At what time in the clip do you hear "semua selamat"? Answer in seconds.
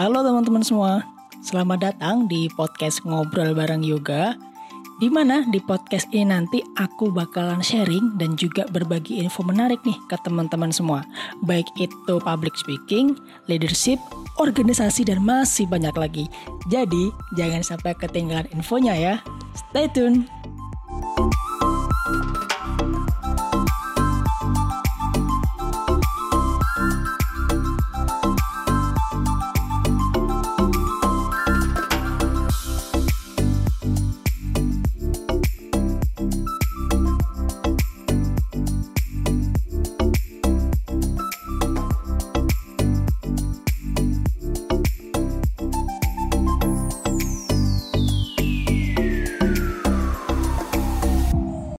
0.64-1.92